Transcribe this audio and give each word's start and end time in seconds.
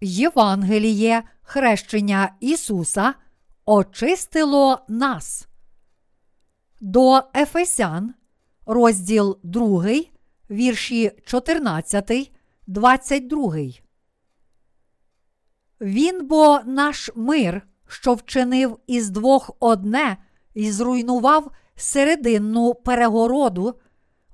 Євангеліє 0.00 1.22
хрещення 1.42 2.32
Ісуса 2.40 3.14
очистило 3.66 4.78
нас. 4.88 5.48
До 6.80 7.22
Ефесян, 7.34 8.14
розділ 8.66 9.38
2, 9.42 9.84
вірші 10.50 11.12
14, 11.24 12.32
22. 12.66 13.56
Він 15.80 16.26
бо 16.26 16.60
наш 16.66 17.10
мир, 17.14 17.62
що 17.86 18.14
вчинив 18.14 18.78
із 18.86 19.10
двох 19.10 19.50
одне 19.60 20.16
і 20.54 20.70
зруйнував 20.70 21.50
серединну 21.76 22.74
перегороду, 22.74 23.74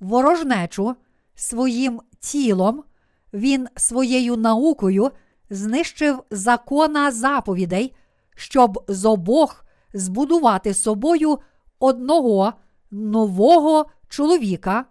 ворожнечу 0.00 0.96
своїм 1.34 2.00
тілом, 2.20 2.84
він 3.32 3.68
своєю 3.76 4.36
наукою 4.36 5.10
знищив 5.50 6.22
закона 6.30 7.10
заповідей, 7.10 7.94
щоб 8.36 8.84
з 8.88 9.04
обох 9.04 9.64
збудувати 9.94 10.74
собою 10.74 11.38
одного 11.78 12.52
нового 12.90 13.86
чоловіка, 14.08 14.84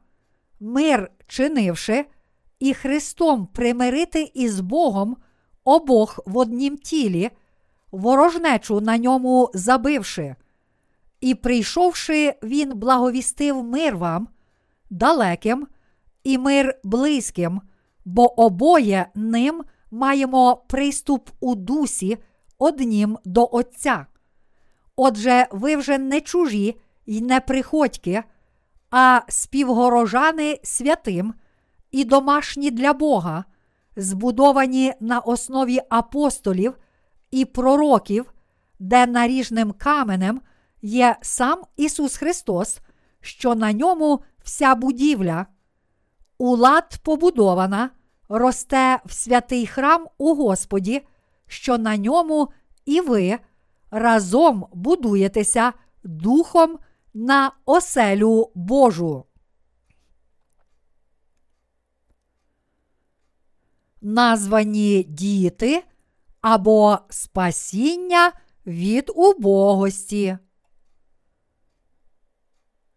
мир 0.60 1.12
чинивши, 1.28 2.06
і 2.60 2.74
Христом 2.74 3.46
примирити 3.46 4.32
із 4.34 4.60
Богом 4.60 5.18
обох 5.64 6.20
в 6.26 6.38
однім 6.38 6.78
тілі, 6.78 7.30
ворожнечу 7.92 8.82
на 8.82 8.98
ньому 8.98 9.52
забивши. 9.54 10.36
І, 11.22 11.36
прийшовши, 11.36 12.34
він 12.44 12.80
благовістив 12.80 13.64
мир 13.64 13.98
вам, 13.98 14.28
далеким 14.90 15.68
і 16.24 16.38
мир 16.38 16.80
близьким, 16.84 17.62
бо 18.06 18.42
обоє 18.42 19.10
ним 19.16 19.64
маємо 19.94 20.64
приступ 20.68 21.30
у 21.40 21.56
дусі 21.56 22.18
однім 22.58 23.18
до 23.26 23.50
Отця. 23.52 24.06
Отже, 24.96 25.48
ви 25.52 25.76
вже 25.76 25.98
не 25.98 26.22
чужі 26.22 26.80
й 27.06 27.22
не 27.22 27.40
приходьки, 27.40 28.24
а 28.92 29.22
співгорожани 29.28 30.60
святим 30.64 31.34
і 31.92 32.04
домашні 32.04 32.72
для 32.72 32.94
Бога, 32.94 33.44
збудовані 33.96 34.94
на 35.00 35.20
основі 35.20 35.80
апостолів 35.90 36.78
і 37.32 37.46
пророків, 37.46 38.34
де 38.80 39.08
наріжним 39.08 39.72
каменем 39.72 40.42
є 40.82 41.16
сам 41.22 41.62
Ісус 41.78 42.18
Христос, 42.18 42.80
що 43.22 43.56
на 43.56 43.74
ньому 43.74 44.24
вся 44.44 44.76
будівля, 44.76 45.46
у 46.38 46.56
лад 46.56 47.00
побудована, 47.04 47.90
росте 48.34 49.00
в 49.06 49.14
святий 49.14 49.68
храм 49.68 50.08
у 50.18 50.36
Господі, 50.36 51.02
що 51.48 51.78
на 51.78 51.98
ньому 51.98 52.50
і 52.86 53.02
ви 53.02 53.40
разом 53.92 54.68
будуєтеся 54.74 55.74
Духом 56.04 56.80
на 57.14 57.52
оселю 57.66 58.52
Божу. 58.56 59.26
Названі 64.02 65.04
діти 65.04 65.84
або 66.42 67.00
спасіння 67.10 68.32
від 68.66 69.12
убогості. 69.16 70.38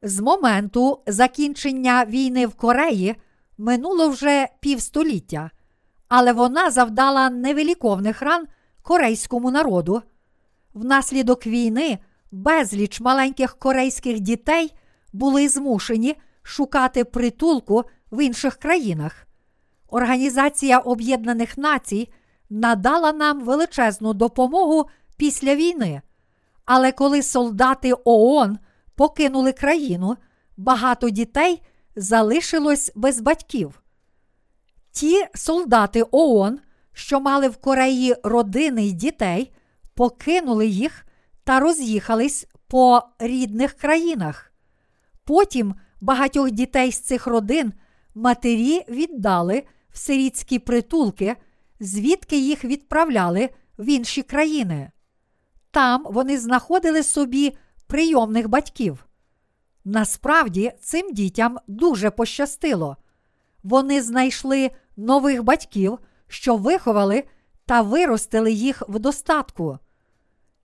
З 0.03 0.21
моменту 0.21 1.03
закінчення 1.07 2.05
війни 2.05 2.47
в 2.47 2.55
Кореї 2.55 3.17
минуло 3.59 4.09
вже 4.09 4.49
півстоліття, 4.61 5.51
але 6.09 6.33
вона 6.33 6.71
завдала 6.71 7.31
невеликовних 7.31 8.23
ран 8.23 8.47
корейському 8.83 9.51
народу. 9.51 10.03
Внаслідок 10.75 11.47
війни 11.47 11.99
безліч 12.33 13.01
маленьких 13.01 13.59
корейських 13.59 14.21
дітей 14.21 14.75
були 15.13 15.49
змушені 15.49 16.17
шукати 16.43 17.05
притулку 17.05 17.85
в 18.13 18.25
інших 18.25 18.57
країнах. 18.57 19.27
Організація 19.89 20.79
Об'єднаних 20.79 21.59
Націй 21.59 22.09
надала 22.51 23.13
нам 23.13 23.45
величезну 23.45 24.15
допомогу 24.15 24.87
після 25.17 25.55
війни. 25.55 26.03
Але 26.65 26.93
коли 26.93 27.23
солдати 27.23 27.93
ООН 28.05 28.59
покинули 28.95 29.53
країну, 29.53 30.17
багато 30.57 31.11
дітей 31.11 31.63
залишилось 31.97 32.93
без 32.95 33.21
батьків. 33.21 33.83
Ті 34.91 35.27
солдати 35.35 36.05
ООН, 36.11 36.61
що 36.93 37.21
мали 37.21 37.49
в 37.49 37.57
Кореї 37.57 38.17
родини 38.23 38.87
й 38.87 38.93
дітей, 38.93 39.53
покинули 39.95 40.67
їх 40.67 41.07
та 41.45 41.61
роз'їхались 41.61 42.47
по 42.69 43.03
рідних 43.19 43.73
країнах. 43.73 44.53
Потім 45.25 45.75
багатьох 46.01 46.51
дітей 46.51 46.93
з 46.93 47.01
цих 47.01 47.27
родин 47.27 47.73
матері 48.15 48.85
віддали 48.89 49.63
в 49.91 49.99
сирітські 49.99 50.59
притулки, 50.59 51.37
звідки 51.81 52.39
їх 52.39 52.65
відправляли 52.65 53.51
в 53.79 53.89
інші 53.89 54.23
країни. 54.23 54.91
Там 55.71 56.07
вони 56.11 56.39
знаходили 56.39 57.03
собі 57.03 57.57
прийомних 57.87 58.49
батьків. 58.49 59.06
Насправді 59.89 60.73
цим 60.81 61.13
дітям 61.13 61.59
дуже 61.67 62.11
пощастило. 62.11 62.97
Вони 63.63 64.03
знайшли 64.03 64.71
нових 64.97 65.43
батьків, 65.43 65.99
що 66.29 66.57
виховали 66.57 67.25
та 67.67 67.83
виростили 67.83 68.53
їх 68.53 68.83
в 68.89 68.99
достатку. 68.99 69.79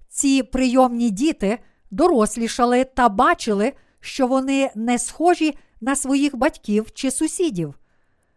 Ці 0.09 0.43
прийомні 0.43 1.11
діти 1.11 1.59
дорослішали 1.91 2.85
та 2.85 3.09
бачили, 3.09 3.73
що 4.01 4.27
вони 4.27 4.71
не 4.75 4.99
схожі 4.99 5.59
на 5.81 5.97
своїх 5.97 6.37
батьків 6.37 6.93
чи 6.95 7.11
сусідів. 7.11 7.75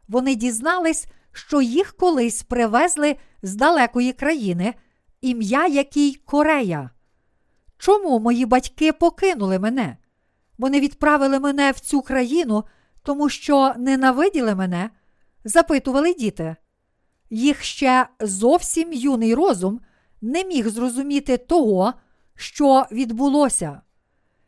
Вони 0.08 0.36
дізнались, 0.36 1.08
що 1.32 1.62
їх 1.62 1.94
колись 1.94 2.44
привезли 2.44 3.16
з 3.42 3.56
далекої 3.56 4.14
країни, 4.14 4.74
ім'я 5.22 5.68
якій 5.68 6.16
Корея. 6.16 6.90
Чому 7.78 8.20
мої 8.20 8.46
батьки 8.46 8.94
покинули 8.94 9.60
мене? 9.60 9.98
Вони 10.58 10.80
відправили 10.80 11.40
мене 11.40 11.72
в 11.72 11.80
цю 11.80 12.02
країну, 12.02 12.64
тому 13.04 13.30
що 13.30 13.74
ненавиділи 13.78 14.56
мене, 14.56 14.90
запитували 15.44 16.14
діти. 16.14 16.56
Їх 17.30 17.64
ще 17.64 18.08
зовсім 18.20 18.94
юний 18.94 19.36
розум 19.36 19.82
не 20.22 20.44
міг 20.44 20.70
зрозуміти 20.70 21.38
того, 21.38 21.94
що 22.36 22.86
відбулося. 22.92 23.82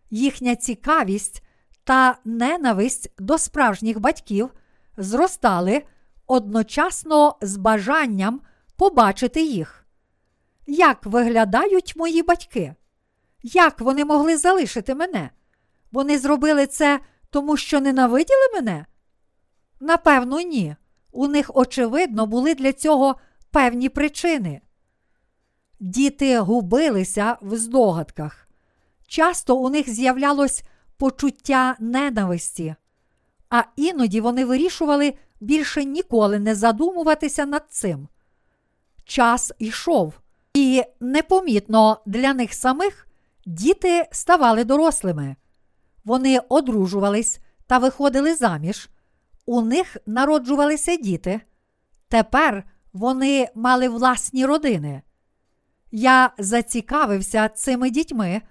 Їхня 0.09 0.55
цікавість 0.55 1.43
та 1.83 2.17
ненависть 2.25 3.11
до 3.19 3.37
справжніх 3.37 3.99
батьків 3.99 4.49
зростали 4.97 5.83
одночасно 6.27 7.35
з 7.41 7.57
бажанням 7.57 8.41
побачити 8.77 9.41
їх. 9.41 9.85
Як 10.67 11.05
виглядають 11.05 11.95
мої 11.95 12.23
батьки? 12.23 12.75
Як 13.43 13.81
вони 13.81 14.05
могли 14.05 14.37
залишити 14.37 14.95
мене? 14.95 15.29
Вони 15.91 16.19
зробили 16.19 16.67
це 16.67 16.99
тому, 17.29 17.57
що 17.57 17.81
ненавиділи 17.81 18.49
мене? 18.53 18.85
Напевно, 19.79 20.41
ні. 20.41 20.75
У 21.11 21.27
них, 21.27 21.51
очевидно, 21.53 22.25
були 22.25 22.55
для 22.55 22.73
цього 22.73 23.15
певні 23.51 23.89
причини. 23.89 24.61
Діти 25.79 26.39
губилися 26.39 27.37
в 27.41 27.57
здогадках. 27.57 28.47
Часто 29.07 29.57
у 29.57 29.69
них 29.69 29.89
з'являлось 29.89 30.63
почуття 30.97 31.75
ненависті, 31.79 32.75
а 33.49 33.63
іноді 33.75 34.21
вони 34.21 34.45
вирішували 34.45 35.13
більше 35.39 35.85
ніколи 35.85 36.39
не 36.39 36.55
задумуватися 36.55 37.45
над 37.45 37.63
цим. 37.69 38.07
Час 39.05 39.51
йшов, 39.59 40.13
і 40.53 40.83
непомітно 40.99 42.01
для 42.05 42.33
них 42.33 42.53
самих 42.53 43.07
діти 43.45 44.05
ставали 44.11 44.63
дорослими. 44.63 45.35
Вони 46.07 46.39
одружувались 46.49 47.39
та 47.65 47.77
виходили 47.77 48.35
заміж. 48.35 48.89
У 49.45 49.61
них 49.61 49.97
народжувалися 50.05 50.95
діти. 50.95 51.41
Тепер 52.07 52.63
вони 52.93 53.47
мали 53.55 53.89
власні 53.89 54.45
родини. 54.45 55.01
Я 55.91 56.31
зацікавився 56.37 57.49
цими 57.49 57.89
дітьми, 57.89 58.41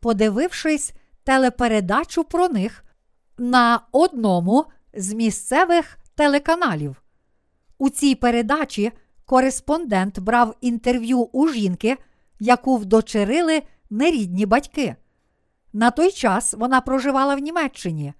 подивившись 0.00 0.92
телепередачу 1.24 2.24
про 2.24 2.48
них 2.48 2.84
на 3.38 3.80
одному 3.92 4.64
з 4.94 5.12
місцевих 5.12 5.98
телеканалів. 6.14 7.02
У 7.78 7.90
цій 7.90 8.14
передачі 8.14 8.92
кореспондент 9.24 10.18
брав 10.18 10.54
інтерв'ю 10.60 11.18
у 11.20 11.48
жінки, 11.48 11.96
яку 12.40 12.76
вдочерили 12.76 13.62
нерідні 13.90 14.46
батьки. 14.46 14.96
На 15.74 15.90
той 15.90 16.12
час 16.12 16.54
вона 16.54 16.80
проживала 16.80 17.34
в 17.34 17.38
Німеччині. 17.38 18.14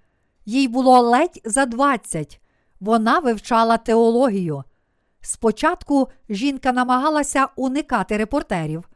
Їй 0.45 0.67
було 0.67 0.99
ледь 0.99 1.41
за 1.45 1.65
20. 1.65 2.41
Вона 2.79 3.19
вивчала 3.19 3.77
теологію. 3.77 4.63
Спочатку 5.21 6.09
жінка 6.29 6.71
намагалася 6.71 7.47
уникати 7.55 8.17
репортерів. 8.17 8.89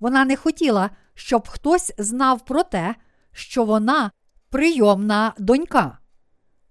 Вона 0.00 0.24
не 0.24 0.36
хотіла, 0.36 0.90
щоб 1.14 1.48
хтось 1.48 1.92
знав 1.98 2.44
про 2.44 2.62
те, 2.62 2.94
що 3.32 3.64
вона 3.64 4.10
прийомна 4.50 5.34
донька. 5.38 5.98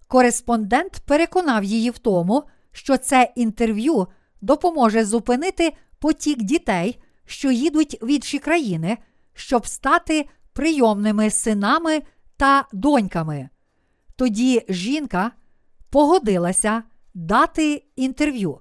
Кореспондент 0.07 1.01
переконав 1.05 1.63
її 1.63 1.89
в 1.89 1.97
тому, 1.97 2.43
що 2.71 2.97
це 2.97 3.31
інтерв'ю 3.35 4.07
допоможе 4.41 5.05
зупинити 5.05 5.73
потік 5.99 6.43
дітей, 6.43 7.01
що 7.25 7.51
їдуть 7.51 7.97
в 8.01 8.07
інші 8.07 8.39
країни, 8.39 8.97
щоб 9.33 9.67
стати 9.67 10.27
прийомними 10.53 11.30
синами 11.30 12.01
та 12.38 12.65
доньками. 12.74 13.50
Тоді 14.15 14.65
жінка 14.69 15.31
погодилася 15.89 16.83
дати 17.13 17.83
інтерв'ю. 17.95 18.59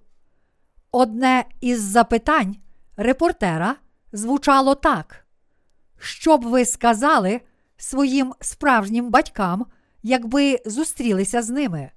Одне 0.93 1.45
із 1.61 1.81
запитань 1.81 2.57
репортера 2.97 3.77
звучало 4.13 4.75
так: 4.75 5.27
Що 5.99 6.39
б 6.39 6.45
ви 6.45 6.65
сказали 6.65 7.41
своїм 7.77 8.35
справжнім 8.41 9.11
батькам, 9.11 9.67
якби 10.03 10.59
зустрілися 10.67 11.43
з 11.43 11.51
ними? 11.51 11.91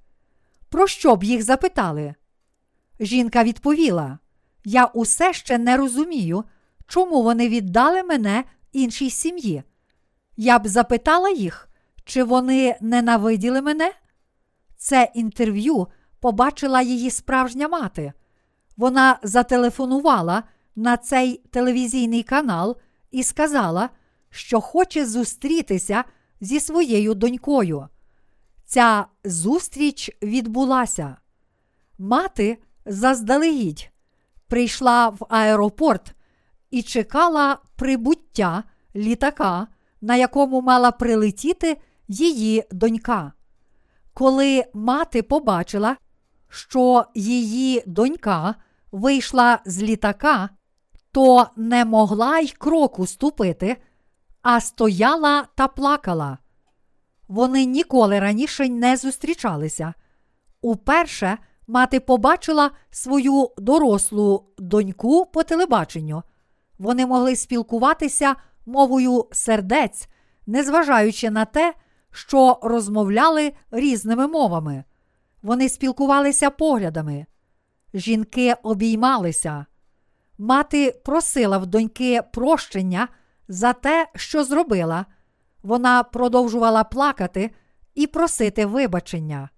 Про 0.68 0.86
що 0.86 1.16
б 1.16 1.24
їх 1.24 1.42
запитали? 1.42 2.14
Жінка 3.00 3.44
відповіла: 3.44 4.18
Я 4.64 4.86
усе 4.86 5.32
ще 5.32 5.58
не 5.58 5.76
розумію, 5.76 6.44
чому 6.86 7.22
вони 7.22 7.48
віддали 7.48 8.02
мене 8.02 8.44
іншій 8.72 9.10
сім'ї. 9.10 9.62
Я 10.36 10.58
б 10.58 10.68
запитала 10.68 11.30
їх, 11.30 11.68
чи 12.04 12.24
вони 12.24 12.76
ненавиділи 12.80 13.62
мене? 13.62 13.92
Це 14.76 15.12
інтерв'ю 15.14 15.86
побачила 16.20 16.82
її 16.82 17.10
справжня 17.10 17.68
мати. 17.68 18.12
Вона 18.76 19.18
зателефонувала 19.22 20.42
на 20.76 20.96
цей 20.96 21.36
телевізійний 21.36 22.22
канал 22.22 22.76
і 23.10 23.22
сказала, 23.22 23.90
що 24.30 24.60
хоче 24.60 25.06
зустрітися 25.06 26.04
зі 26.40 26.60
своєю 26.60 27.14
донькою. 27.14 27.88
Ця 28.64 29.06
зустріч 29.24 30.10
відбулася. 30.22 31.16
Мати 31.98 32.58
заздалегідь 32.86 33.90
прийшла 34.48 35.08
в 35.08 35.26
аеропорт 35.28 36.14
і 36.70 36.82
чекала 36.82 37.58
прибуття 37.76 38.64
літака, 38.96 39.66
на 40.04 40.16
якому 40.16 40.60
мала 40.60 40.90
прилетіти 40.90 41.76
її 42.08 42.64
донька. 42.70 43.32
Коли 44.14 44.64
мати 44.74 45.22
побачила, 45.22 45.96
що 46.48 47.04
її 47.14 47.82
донька 47.86 48.54
вийшла 48.92 49.58
з 49.64 49.82
літака, 49.82 50.48
то 51.12 51.46
не 51.56 51.84
могла 51.84 52.38
й 52.38 52.48
кроку 52.48 53.06
ступити, 53.06 53.76
а 54.42 54.60
стояла 54.60 55.46
та 55.54 55.68
плакала. 55.68 56.38
Вони 57.28 57.64
ніколи 57.64 58.20
раніше 58.20 58.68
не 58.68 58.96
зустрічалися. 58.96 59.94
Уперше 60.60 61.38
мати 61.66 62.00
побачила 62.00 62.70
свою 62.90 63.50
дорослу 63.58 64.44
доньку 64.58 65.26
по 65.26 65.42
телебаченню. 65.42 66.22
Вони 66.78 67.06
могли 67.06 67.36
спілкуватися 67.36 68.36
мовою 68.66 69.26
сердець, 69.32 70.08
незважаючи 70.46 71.30
на 71.30 71.44
те, 71.44 71.74
що 72.10 72.58
розмовляли 72.62 73.52
різними 73.70 74.26
мовами. 74.26 74.84
Вони 75.42 75.68
спілкувалися 75.68 76.50
поглядами. 76.50 77.26
Жінки 77.94 78.54
обіймалися. 78.62 79.66
Мати 80.38 81.00
просила 81.04 81.58
в 81.58 81.66
доньки 81.66 82.22
прощення 82.32 83.08
за 83.48 83.72
те, 83.72 84.06
що 84.14 84.44
зробила. 84.44 85.06
Вона 85.62 86.02
продовжувала 86.02 86.84
плакати 86.84 87.50
і 87.94 88.06
просити 88.06 88.66
вибачення. 88.66 89.48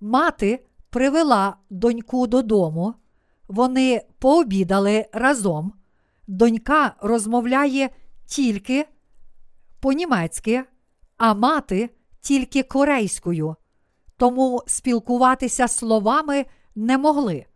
Мати 0.00 0.66
привела 0.90 1.56
доньку 1.70 2.26
додому, 2.26 2.94
вони 3.48 4.02
пообідали 4.18 5.06
разом. 5.12 5.72
Донька 6.26 6.94
розмовляє 7.00 7.90
тільки 8.26 8.86
по-німецьки, 9.80 10.64
а 11.16 11.34
мати 11.34 11.90
тільки 12.20 12.62
корейською, 12.62 13.56
тому 14.16 14.62
спілкуватися 14.66 15.68
словами 15.68 16.46
не 16.74 16.98
могли. 16.98 17.46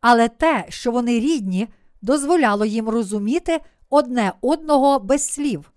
Але 0.00 0.28
те, 0.28 0.64
що 0.68 0.92
вони 0.92 1.20
рідні, 1.20 1.68
дозволяло 2.02 2.64
їм 2.64 2.88
розуміти 2.88 3.60
одне 3.90 4.32
одного 4.40 4.98
без 4.98 5.28
слів. 5.28 5.72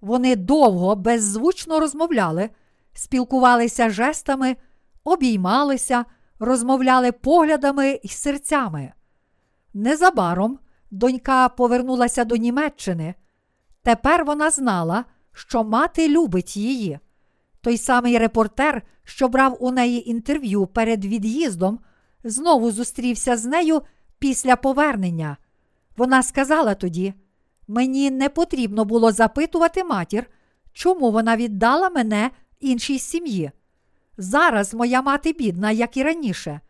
Вони 0.00 0.36
довго, 0.36 0.96
беззвучно 0.96 1.80
розмовляли, 1.80 2.50
спілкувалися 2.92 3.90
жестами, 3.90 4.56
обіймалися, 5.04 6.04
розмовляли 6.38 7.12
поглядами 7.12 8.00
й 8.04 8.08
серцями. 8.08 8.92
Незабаром 9.74 10.58
донька 10.90 11.48
повернулася 11.48 12.24
до 12.24 12.36
Німеччини. 12.36 13.14
Тепер 13.82 14.24
вона 14.24 14.50
знала, 14.50 15.04
що 15.32 15.64
мати 15.64 16.08
любить 16.08 16.56
її. 16.56 16.98
Той 17.60 17.78
самий 17.78 18.18
репортер, 18.18 18.82
що 19.04 19.28
брав 19.28 19.56
у 19.60 19.70
неї 19.70 20.10
інтерв'ю 20.10 20.66
перед 20.66 21.04
від'їздом, 21.04 21.78
знову 22.24 22.70
зустрівся 22.70 23.36
з 23.36 23.44
нею 23.44 23.82
після 24.18 24.56
повернення. 24.56 25.36
Вона 25.96 26.22
сказала 26.22 26.74
тоді: 26.74 27.14
Мені 27.68 28.10
не 28.10 28.28
потрібно 28.28 28.84
було 28.84 29.12
запитувати 29.12 29.84
матір, 29.84 30.26
чому 30.72 31.10
вона 31.10 31.36
віддала 31.36 31.90
мене 31.90 32.30
іншій 32.60 32.98
сім'ї. 32.98 33.50
Зараз 34.18 34.74
моя 34.74 35.02
мати 35.02 35.32
бідна, 35.32 35.70
як 35.70 35.96
і 35.96 36.02
раніше. 36.02 36.60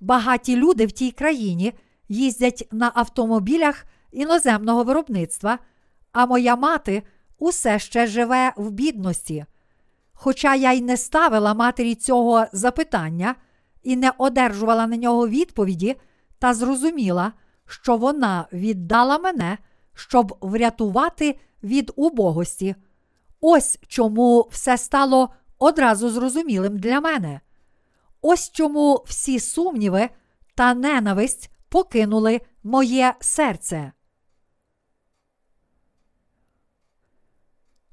Багаті 0.00 0.56
люди 0.56 0.86
в 0.86 0.92
тій 0.92 1.10
країні 1.10 1.72
їздять 2.08 2.68
на 2.72 2.92
автомобілях 2.94 3.84
іноземного 4.12 4.84
виробництва, 4.84 5.58
а 6.12 6.26
моя 6.26 6.56
мати 6.56 7.02
усе 7.38 7.78
ще 7.78 8.06
живе 8.06 8.52
в 8.56 8.70
бідності. 8.70 9.44
Хоча 10.12 10.54
я 10.54 10.72
й 10.72 10.80
не 10.80 10.96
ставила 10.96 11.54
матері 11.54 11.94
цього 11.94 12.44
запитання 12.52 13.34
і 13.82 13.96
не 13.96 14.12
одержувала 14.18 14.86
на 14.86 14.96
нього 14.96 15.28
відповіді, 15.28 15.96
та 16.38 16.54
зрозуміла, 16.54 17.32
що 17.66 17.96
вона 17.96 18.46
віддала 18.52 19.18
мене, 19.18 19.58
щоб 19.94 20.36
врятувати 20.40 21.38
від 21.62 21.92
убогості. 21.96 22.74
Ось 23.40 23.78
чому 23.88 24.48
все 24.50 24.78
стало 24.78 25.30
одразу 25.58 26.10
зрозумілим 26.10 26.78
для 26.78 27.00
мене. 27.00 27.40
Ось 28.22 28.50
чому 28.50 29.04
всі 29.06 29.40
сумніви 29.40 30.08
та 30.54 30.74
ненависть 30.74 31.50
покинули 31.68 32.40
моє 32.62 33.14
серце. 33.20 33.92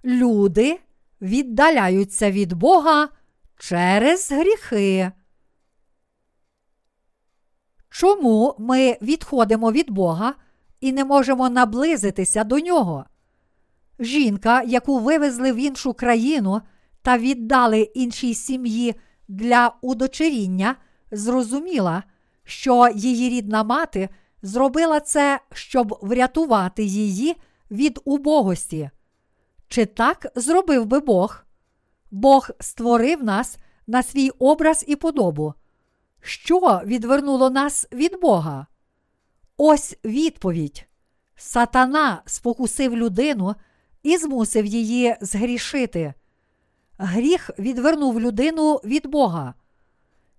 Люди 0.05 0.79
віддаляються 1.21 2.31
від 2.31 2.53
Бога 2.53 3.09
через 3.57 4.31
гріхи. 4.31 5.11
Чому 7.89 8.55
ми 8.59 8.97
відходимо 9.01 9.71
від 9.71 9.91
Бога 9.91 10.33
і 10.81 10.91
не 10.91 11.05
можемо 11.05 11.49
наблизитися 11.49 12.43
до 12.43 12.59
нього? 12.59 13.05
Жінка, 13.99 14.61
яку 14.61 14.99
вивезли 14.99 15.51
в 15.51 15.55
іншу 15.55 15.93
країну 15.93 16.61
та 17.01 17.17
віддали 17.17 17.81
іншій 17.81 18.33
сім'ї 18.33 18.95
для 19.27 19.75
удочеріння, 19.81 20.75
зрозуміла, 21.11 22.03
що 22.43 22.89
її 22.95 23.29
рідна 23.29 23.63
мати 23.63 24.09
зробила 24.41 24.99
це, 24.99 25.39
щоб 25.53 25.97
врятувати 26.01 26.83
її 26.83 27.35
від 27.71 27.99
убогості. 28.05 28.89
Чи 29.69 29.85
так 29.85 30.27
зробив 30.35 30.85
би 30.85 30.99
Бог? 30.99 31.43
Бог 32.11 32.49
створив 32.59 33.23
нас 33.23 33.57
на 33.87 34.03
свій 34.03 34.29
образ 34.29 34.85
і 34.87 34.95
подобу. 34.95 35.53
Що 36.21 36.81
відвернуло 36.85 37.49
нас 37.49 37.87
від 37.91 38.19
Бога? 38.21 38.67
Ось 39.57 39.97
відповідь. 40.05 40.85
Сатана 41.35 42.21
спокусив 42.25 42.97
людину 42.97 43.55
і 44.03 44.17
змусив 44.17 44.65
її 44.65 45.15
згрішити. 45.21 46.13
Гріх 46.97 47.49
відвернув 47.59 48.19
людину 48.19 48.75
від 48.75 49.07
Бога. 49.07 49.53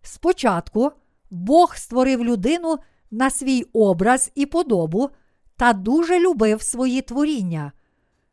Спочатку 0.03 0.93
Бог 1.31 1.77
створив 1.77 2.25
людину 2.25 2.79
на 3.11 3.31
свій 3.31 3.63
образ 3.73 4.33
і 4.35 4.47
подобу 4.47 5.11
та 5.57 5.73
дуже 5.73 6.21
любив 6.21 6.63
свої 6.63 7.03
творіння. 7.03 7.73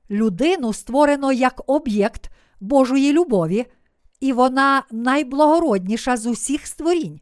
Людину 0.10 0.74
створено 0.74 1.32
як 1.32 1.62
об'єкт 1.68 2.32
Божої 2.60 3.14
любові, 3.14 3.66
і 4.20 4.34
вона 4.34 4.84
найблагородніша 4.92 6.18
з 6.18 6.26
усіх 6.26 6.68
створінь. 6.68 7.20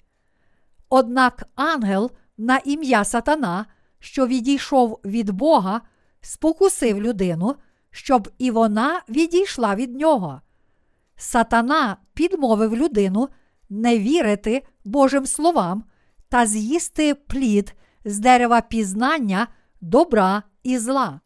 Однак 0.89 1.49
ангел 1.55 2.11
на 2.37 2.57
ім'я 2.57 3.03
Сатана, 3.03 3.65
що 3.99 4.27
відійшов 4.27 4.99
від 5.05 5.29
Бога, 5.29 5.81
спокусив 6.21 7.01
людину, 7.01 7.55
щоб 7.91 8.29
і 8.37 8.51
вона 8.51 9.01
відійшла 9.09 9.75
від 9.75 9.95
нього. 9.95 10.41
Сатана 11.15 11.97
підмовив 12.13 12.75
людину 12.75 13.29
не 13.69 13.99
вірити 13.99 14.63
Божим 14.85 15.25
словам 15.25 15.83
та 16.29 16.45
з'їсти 16.45 17.15
плід 17.15 17.75
з 18.05 18.19
дерева 18.19 18.61
пізнання 18.61 19.47
добра 19.81 20.43
і 20.63 20.77
зла. 20.77 21.19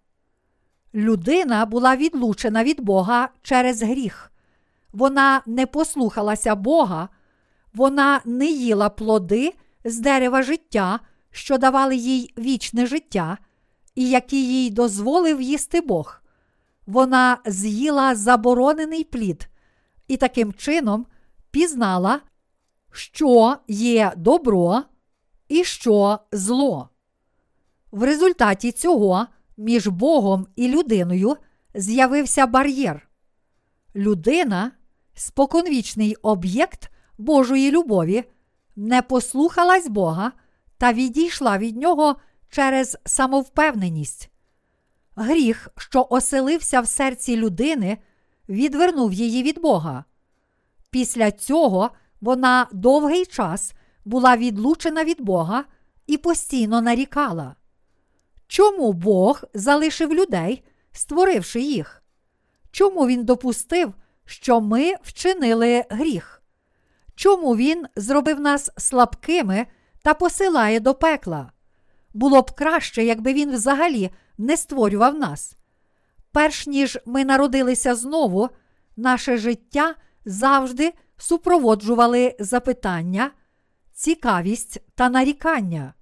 Людина 0.93 1.65
була 1.65 1.96
відлучена 1.96 2.63
від 2.63 2.81
Бога 2.81 3.29
через 3.41 3.84
гріх. 3.84 4.31
Вона 4.93 5.41
не 5.46 5.65
послухалася 5.65 6.55
Бога, 6.55 7.10
вона 7.74 8.22
не 8.25 8.46
їла 8.46 8.89
плоди 8.89 9.53
з 9.84 10.00
дерева 10.00 10.41
життя, 10.41 11.00
що 11.31 11.58
давали 11.58 11.96
їй 11.96 12.34
вічне 12.38 12.86
життя, 12.86 13.38
і 13.96 14.10
які 14.10 14.48
їй 14.48 14.69
дозволив 14.69 15.41
їсти 15.41 15.81
Бог. 15.81 16.22
Вона 16.88 17.38
з'їла 17.46 18.15
заборонений 18.15 19.03
плід 19.03 19.50
і 20.08 20.17
таким 20.17 20.53
чином 20.53 21.05
пізнала, 21.51 22.22
що 22.91 23.58
є 23.67 24.13
добро 24.15 24.84
і 25.48 25.63
що 25.63 26.19
зло. 26.31 26.89
В 27.91 28.03
результаті 28.03 28.72
цього 28.72 29.27
між 29.59 29.87
Богом 29.87 30.47
і 30.55 30.67
людиною 30.67 31.37
з'явився 31.75 32.47
бар'єр. 32.47 33.09
Людина, 33.95 34.71
споконвічний 35.13 36.15
об'єкт 36.15 36.91
Божої 37.17 37.71
любові, 37.71 38.23
не 38.75 39.01
послухалась 39.01 39.87
Бога 39.87 40.31
та 40.77 40.93
відійшла 40.93 41.57
від 41.57 41.77
нього 41.77 42.15
через 42.49 42.97
самовпевненість. 43.05 44.29
Гріх, 45.15 45.69
що 45.77 46.07
оселився 46.09 46.81
в 46.81 46.87
серці 46.87 47.35
людини, 47.37 47.97
відвернув 48.49 49.13
її 49.13 49.43
від 49.43 49.61
Бога. 49.61 50.03
Після 50.89 51.31
цього 51.31 51.91
вона 52.21 52.67
довгий 52.71 53.25
час 53.25 53.73
була 54.05 54.37
відлучена 54.37 55.03
від 55.03 55.21
Бога 55.21 55.63
і 56.07 56.17
постійно 56.17 56.81
нарікала. 56.81 57.55
Чому 58.49 58.93
Бог 58.93 59.43
залишив 59.53 60.13
людей, 60.13 60.63
створивши 60.91 61.61
їх? 61.61 62.03
Чому 62.71 63.07
Він 63.07 63.25
допустив, 63.25 63.93
що 64.25 64.61
ми 64.61 64.93
вчинили 65.03 65.83
гріх? 65.89 66.41
Чому 67.15 67.55
Він 67.55 67.85
зробив 67.95 68.39
нас 68.39 68.71
слабкими 68.77 69.67
та 70.03 70.13
посилає 70.13 70.79
до 70.79 70.93
пекла? 70.93 71.51
Було 72.13 72.41
б 72.41 72.51
краще, 72.51 73.03
якби 73.03 73.33
він 73.33 73.51
взагалі 73.51 74.09
не 74.37 74.57
створював 74.57 75.15
нас. 75.15 75.55
Перш 76.31 76.67
ніж 76.67 76.99
ми 77.05 77.25
народилися 77.25 77.95
знову, 77.95 78.49
наше 78.97 79.37
життя 79.37 79.95
завжди 80.25 80.93
супроводжували 81.17 82.35
запитання, 82.39 83.31
цікавість 83.93 84.81
та 84.95 85.09
нарікання. 85.09 85.93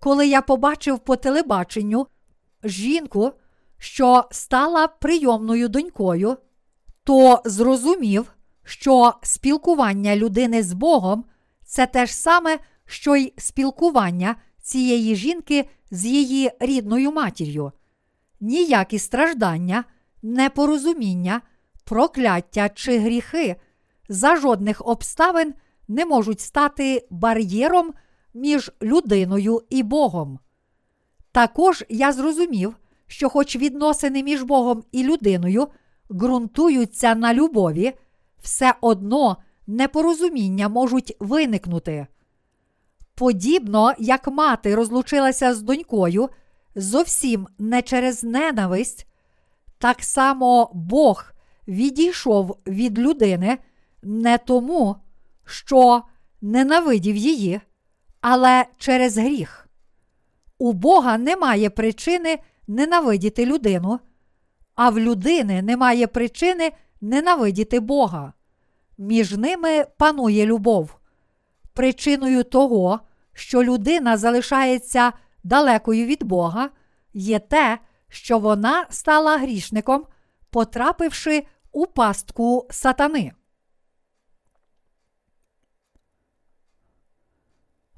Коли 0.00 0.26
я 0.26 0.42
побачив 0.42 0.98
по 0.98 1.16
телебаченню 1.16 2.06
жінку, 2.64 3.32
що 3.78 4.24
стала 4.30 4.86
прийомною 4.86 5.68
донькою, 5.68 6.36
то 7.04 7.42
зрозумів, 7.44 8.32
що 8.64 9.14
спілкування 9.22 10.16
людини 10.16 10.62
з 10.62 10.72
Богом 10.72 11.24
це 11.64 11.86
те 11.86 12.06
ж 12.06 12.14
саме, 12.14 12.58
що 12.86 13.16
й 13.16 13.32
спілкування 13.38 14.36
цієї 14.62 15.16
жінки 15.16 15.68
з 15.90 16.06
її 16.06 16.50
рідною 16.60 17.12
матір'ю. 17.12 17.72
Ніякі 18.40 18.98
страждання, 18.98 19.84
непорозуміння, 20.22 21.40
прокляття 21.84 22.68
чи 22.68 22.98
гріхи 22.98 23.56
за 24.08 24.36
жодних 24.36 24.86
обставин 24.86 25.54
не 25.88 26.06
можуть 26.06 26.40
стати 26.40 27.06
бар'єром 27.10 27.92
між 28.34 28.72
людиною 28.82 29.62
і 29.70 29.82
Богом. 29.82 30.38
Також 31.32 31.84
я 31.88 32.12
зрозумів, 32.12 32.76
що, 33.06 33.28
хоч 33.28 33.56
відносини 33.56 34.22
між 34.22 34.42
Богом 34.42 34.84
і 34.92 35.04
людиною 35.04 35.68
ґрунтуються 36.10 37.14
на 37.14 37.34
любові, 37.34 37.92
все 38.42 38.74
одно 38.80 39.36
непорозуміння 39.66 40.68
можуть 40.68 41.16
виникнути. 41.20 42.06
Подібно 43.14 43.92
як 43.98 44.28
мати 44.28 44.74
розлучилася 44.74 45.54
з 45.54 45.62
донькою 45.62 46.28
зовсім 46.74 47.46
не 47.58 47.82
через 47.82 48.24
ненависть, 48.24 49.06
так 49.78 50.02
само 50.02 50.70
Бог 50.74 51.24
відійшов 51.68 52.58
від 52.66 52.98
людини 52.98 53.58
не 54.02 54.38
тому, 54.38 54.96
що 55.44 56.02
ненавидів 56.40 57.16
її, 57.16 57.60
але 58.30 58.66
через 58.78 59.18
гріх. 59.18 59.68
У 60.58 60.72
Бога 60.72 61.18
немає 61.18 61.70
причини 61.70 62.38
ненавидіти 62.66 63.46
людину, 63.46 64.00
а 64.74 64.90
в 64.90 64.98
людини 64.98 65.62
немає 65.62 66.06
причини 66.06 66.72
ненавидіти 67.00 67.80
Бога. 67.80 68.32
Між 68.98 69.32
ними 69.32 69.86
панує 69.98 70.46
любов. 70.46 70.98
Причиною 71.72 72.44
того, 72.44 73.00
що 73.32 73.62
людина 73.62 74.16
залишається 74.16 75.12
далекою 75.44 76.06
від 76.06 76.24
Бога, 76.24 76.70
є 77.14 77.38
те, 77.38 77.78
що 78.08 78.38
вона 78.38 78.86
стала 78.90 79.38
грішником, 79.38 80.04
потрапивши 80.50 81.46
у 81.72 81.86
пастку 81.86 82.66
сатани. 82.70 83.32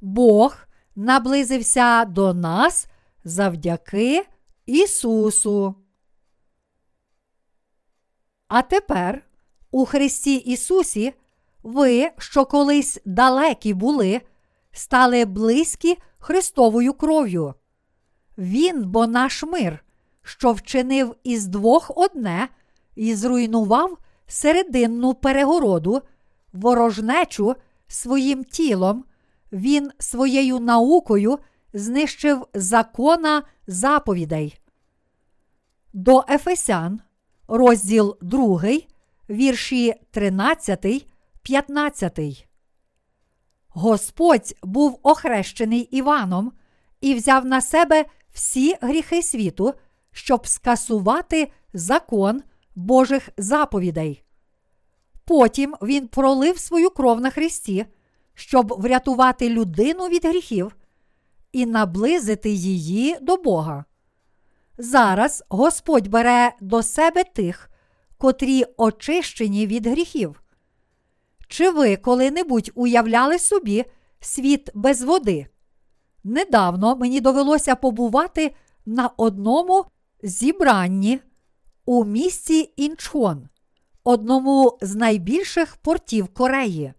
Бог 0.00 0.56
наблизився 0.96 2.04
до 2.04 2.34
нас 2.34 2.86
завдяки 3.24 4.26
Ісусу. 4.66 5.74
А 8.48 8.62
тепер 8.62 9.22
у 9.70 9.84
Христі 9.84 10.34
Ісусі 10.34 11.12
ви, 11.62 12.10
що 12.18 12.44
колись 12.44 13.00
далекі 13.04 13.74
були, 13.74 14.20
стали 14.72 15.24
близькі 15.24 15.98
Христовою 16.18 16.92
кров'ю. 16.92 17.54
Він, 18.38 18.84
бо 18.84 19.06
наш 19.06 19.44
мир, 19.44 19.84
що 20.22 20.52
вчинив 20.52 21.16
із 21.24 21.46
двох 21.46 21.90
одне 21.96 22.48
і 22.96 23.14
зруйнував 23.14 23.98
серединну 24.26 25.14
перегороду, 25.14 26.02
ворожнечу 26.52 27.56
своїм 27.86 28.44
тілом, 28.44 29.04
він 29.52 29.90
своєю 29.98 30.60
наукою 30.60 31.38
знищив 31.72 32.46
закона 32.54 33.42
заповідей. 33.66 34.58
До 35.92 36.24
Ефесян, 36.28 37.00
розділ 37.48 38.16
2, 38.22 38.62
вірші 39.30 39.94
13, 40.10 41.06
15. 41.42 42.48
Господь 43.68 44.54
був 44.62 44.98
охрещений 45.02 45.80
Іваном 45.80 46.52
і 47.00 47.14
взяв 47.14 47.44
на 47.44 47.60
себе 47.60 48.04
всі 48.32 48.76
гріхи 48.80 49.22
світу, 49.22 49.74
щоб 50.12 50.46
скасувати 50.46 51.52
закон 51.72 52.42
Божих 52.74 53.28
заповідей. 53.36 54.24
Потім 55.24 55.76
він 55.82 56.08
пролив 56.08 56.58
свою 56.58 56.90
кров 56.90 57.20
на 57.20 57.30
Христі, 57.30 57.86
щоб 58.34 58.74
врятувати 58.78 59.48
людину 59.48 60.08
від 60.08 60.24
гріхів 60.24 60.76
і 61.52 61.66
наблизити 61.66 62.50
її 62.50 63.16
до 63.20 63.36
Бога. 63.36 63.84
Зараз 64.78 65.44
Господь 65.48 66.08
бере 66.08 66.52
до 66.60 66.82
себе 66.82 67.24
тих, 67.24 67.70
котрі 68.18 68.64
очищені 68.76 69.66
від 69.66 69.86
гріхів. 69.86 70.42
Чи 71.48 71.70
ви 71.70 71.96
коли-небудь 71.96 72.70
уявляли 72.74 73.38
собі 73.38 73.84
світ 74.20 74.70
без 74.74 75.02
води? 75.02 75.46
Недавно 76.24 76.96
мені 76.96 77.20
довелося 77.20 77.74
побувати 77.74 78.54
на 78.86 79.10
одному 79.16 79.84
зібранні 80.22 81.20
у 81.86 82.04
місті 82.04 82.72
Інчхон, 82.76 83.48
одному 84.04 84.78
з 84.80 84.94
найбільших 84.94 85.76
портів 85.76 86.28
Кореї. 86.28 86.92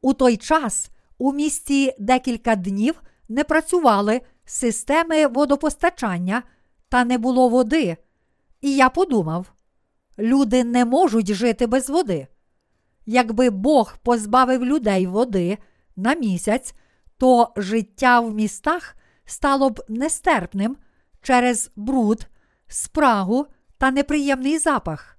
У 0.00 0.14
той 0.14 0.36
час 0.36 0.90
у 1.18 1.32
місті 1.32 1.94
декілька 1.98 2.56
днів 2.56 3.02
не 3.28 3.44
працювали 3.44 4.20
системи 4.44 5.26
водопостачання 5.26 6.42
та 6.88 7.04
не 7.04 7.18
було 7.18 7.48
води. 7.48 7.96
І 8.60 8.76
я 8.76 8.88
подумав: 8.88 9.52
люди 10.18 10.64
не 10.64 10.84
можуть 10.84 11.32
жити 11.32 11.66
без 11.66 11.90
води. 11.90 12.26
Якби 13.06 13.50
Бог 13.50 13.96
позбавив 14.02 14.64
людей 14.64 15.06
води 15.06 15.58
на 15.96 16.14
місяць, 16.14 16.74
то 17.18 17.52
життя 17.56 18.20
в 18.20 18.34
містах 18.34 18.96
стало 19.24 19.70
б 19.70 19.84
нестерпним 19.88 20.76
через 21.22 21.70
бруд, 21.76 22.26
спрагу 22.66 23.46
та 23.78 23.90
неприємний 23.90 24.58
запах. 24.58 25.18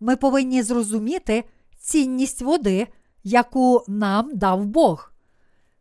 Ми 0.00 0.16
повинні 0.16 0.62
зрозуміти 0.62 1.44
цінність 1.78 2.42
води, 2.42 2.86
яку 3.24 3.84
нам 3.88 4.30
дав 4.34 4.66
Бог. 4.66 5.12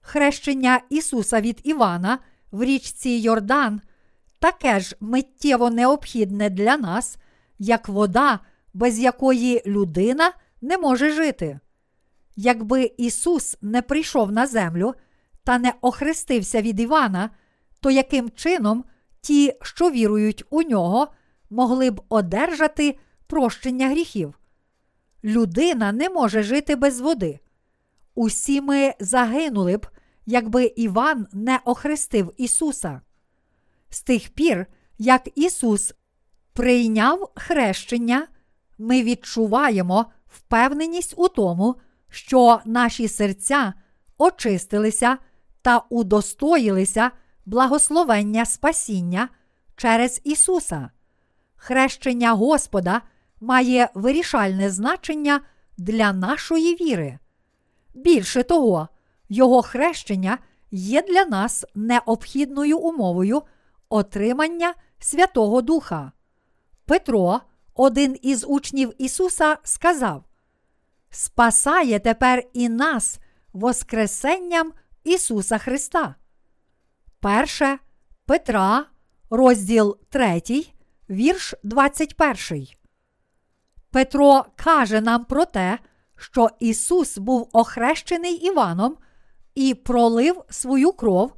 Хрещення 0.02 0.82
Ісуса 0.90 1.42
від 1.42 1.62
Івана 1.64 2.20
в 2.52 2.64
річці 2.64 3.10
Йордан 3.10 3.82
таке 4.40 4.80
ж 4.80 4.96
миттєво 5.00 5.70
необхідне 5.70 6.50
для 6.50 6.78
нас, 6.78 7.18
як 7.60 7.90
вода, 7.90 8.40
без 8.74 9.00
якої 9.00 9.62
людина 9.66 10.34
не 10.62 10.78
може 10.78 11.12
жити. 11.12 11.60
Якби 12.36 12.92
Ісус 12.98 13.58
не 13.62 13.82
прийшов 13.82 14.32
на 14.32 14.48
землю 14.48 14.94
та 15.44 15.58
не 15.58 15.74
охрестився 15.82 16.62
від 16.62 16.80
Івана, 16.80 17.30
то 17.80 17.92
яким 17.92 18.30
чином 18.30 18.84
ті, 19.22 19.54
що 19.62 19.90
вірують 19.90 20.44
у 20.50 20.62
нього, 20.62 21.08
могли 21.50 21.92
б 21.92 22.02
одержати 22.10 22.98
прощення 23.28 23.90
гріхів? 23.90 24.40
Людина 25.24 25.92
не 25.92 26.10
може 26.10 26.44
жити 26.44 26.76
без 26.76 27.00
води. 27.00 27.40
Усі 28.16 28.62
ми 28.62 28.94
загинули 29.00 29.78
б, 29.78 29.88
якби 30.26 30.66
Іван 30.66 31.28
не 31.34 31.60
охрестив 31.66 32.34
Ісуса. 32.38 33.02
З 33.90 34.02
тих 34.02 34.30
пір, 34.30 34.66
як 34.98 35.30
Ісус 35.36 35.94
прийняв 36.54 37.32
хрещення, 37.36 38.28
ми 38.78 39.04
відчуваємо 39.04 40.06
впевненість 40.28 41.14
у 41.18 41.28
тому, 41.28 41.76
що 42.10 42.60
наші 42.66 43.08
серця 43.08 43.74
очистилися 44.18 45.18
та 45.62 45.78
удостоїлися 45.90 47.12
благословення 47.46 48.46
спасіння 48.46 49.30
через 49.76 50.22
Ісуса. 50.24 50.90
Хрещення 51.56 52.32
Господа 52.32 53.02
має 53.44 53.90
вирішальне 53.94 54.70
значення 54.70 55.42
для 55.78 56.14
нашої 56.14 56.76
віри. 56.76 57.20
Більше 57.94 58.44
того, 58.44 58.88
Його 59.30 59.62
хрещення 59.62 60.38
є 60.72 61.02
для 61.02 61.26
нас 61.26 61.66
необхідною 61.76 62.78
умовою 62.78 63.42
отримання 63.90 64.74
Святого 65.00 65.62
Духа. 65.62 66.12
Петро, 66.86 67.42
один 67.74 68.18
із 68.22 68.46
учнів 68.48 68.94
Ісуса, 68.98 69.58
сказав: 69.64 70.24
Спасає 71.10 72.00
тепер 72.00 72.44
і 72.54 72.70
нас 72.70 73.20
Воскресенням 73.54 74.74
Ісуса 75.04 75.58
Христа. 75.58 76.16
Перше 77.20 77.78
Петра, 78.26 78.86
розділ 79.30 79.98
3, 80.10 80.42
вірш 81.10 81.54
21. 81.64 82.83
Петро 83.94 84.46
каже 84.56 85.02
нам 85.02 85.26
про 85.26 85.46
те, 85.46 85.80
що 86.16 86.50
Ісус 86.60 87.18
був 87.18 87.50
охрещений 87.54 88.34
Іваном 88.34 88.98
і 89.56 89.74
пролив 89.74 90.42
свою 90.50 90.92
кров 90.92 91.34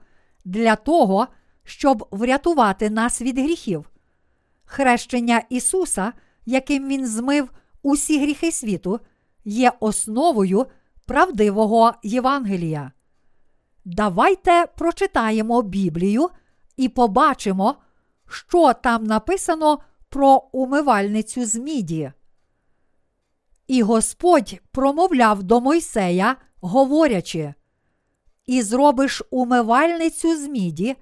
для 0.46 0.76
того, 0.76 1.28
щоб 1.64 2.08
врятувати 2.12 2.90
нас 2.90 3.22
від 3.22 3.40
гріхів. 3.40 3.90
Хрещення 4.66 5.42
Ісуса, 5.50 6.14
яким 6.46 6.88
Він 6.88 7.08
змив 7.08 7.50
усі 7.84 8.22
гріхи 8.22 8.52
світу, 8.52 9.00
є 9.46 9.72
основою 9.80 10.66
правдивого 11.06 11.94
Євангелія. 12.04 12.92
Давайте 13.86 14.66
прочитаємо 14.78 15.62
Біблію 15.62 16.30
і 16.78 16.90
побачимо, 16.90 17.76
що 18.28 18.74
там 18.74 19.04
написано 19.04 19.80
про 20.10 20.44
умивальницю 20.52 21.46
з 21.46 21.56
міді. 21.56 22.12
І 23.68 23.84
Господь 23.84 24.62
промовляв 24.72 25.44
до 25.44 25.62
Мойсея, 25.62 26.36
говорячи: 26.62 27.54
І 28.46 28.62
зробиш 28.62 29.22
умивальницю 29.30 30.38
з 30.38 30.48
міді, 30.48 30.96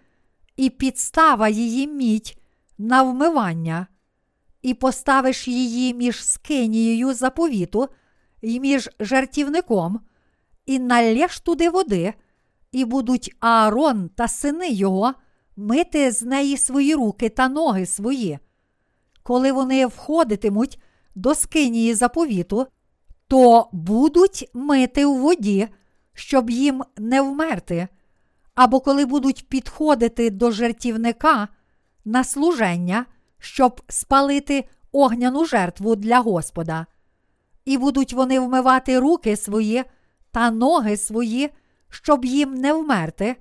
і 0.55 0.69
підстава 0.69 1.49
її 1.49 1.87
мідь 1.87 2.37
на 2.77 3.03
вмивання, 3.03 3.87
і 4.61 4.73
поставиш 4.73 5.47
її 5.47 5.93
між 5.93 6.25
скинією 6.25 7.13
заповіту 7.13 7.87
і 8.41 8.59
між 8.59 8.89
жартівником, 8.99 9.99
і 10.65 10.79
налєш 10.79 11.39
туди 11.39 11.69
води, 11.69 12.13
і 12.71 12.85
будуть 12.85 13.35
Аарон 13.39 14.09
та 14.09 14.27
сини 14.27 14.69
його 14.69 15.13
мити 15.55 16.11
з 16.11 16.21
неї 16.21 16.57
свої 16.57 16.95
руки 16.95 17.29
та 17.29 17.47
ноги 17.47 17.85
свої. 17.85 18.39
Коли 19.23 19.51
вони 19.51 19.85
входитимуть 19.85 20.79
до 21.15 21.35
скинії 21.35 21.93
заповіту, 21.93 22.67
то 23.27 23.69
будуть 23.71 24.49
мити 24.53 25.05
у 25.05 25.15
воді, 25.15 25.67
щоб 26.13 26.49
їм 26.49 26.83
не 26.97 27.21
вмерти, 27.21 27.87
або 28.55 28.79
коли 28.79 29.05
будуть 29.05 29.49
підходити 29.49 30.29
до 30.29 30.51
жертівника 30.51 31.47
на 32.05 32.23
служення, 32.23 33.05
щоб 33.39 33.81
спалити 33.87 34.63
огняну 34.91 35.45
жертву 35.45 35.95
для 35.95 36.19
Господа. 36.19 36.85
І 37.65 37.77
будуть 37.77 38.13
вони 38.13 38.39
вмивати 38.39 38.99
руки 38.99 39.35
свої 39.35 39.83
та 40.31 40.51
ноги 40.51 40.97
свої, 40.97 41.49
щоб 41.89 42.25
їм 42.25 42.53
не 42.53 42.73
вмерти, 42.73 43.35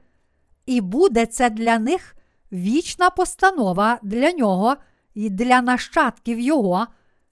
і 0.67 0.81
буде 0.81 1.27
це 1.27 1.51
для 1.51 1.79
них 1.79 2.17
вічна 2.53 3.11
постанова 3.11 3.99
для 4.03 4.33
нього 4.33 4.77
і 5.15 5.31
для 5.31 5.63
нащадків 5.63 6.41
його 6.41 6.87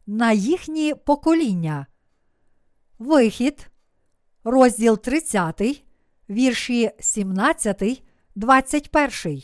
на 0.06 0.32
їхні 0.32 0.94
покоління. 0.94 1.86
Вихід, 2.98 3.70
розділ 4.44 4.98
30, 4.98 5.84
вірші 6.30 6.90
17, 7.00 8.02
21. 8.34 9.42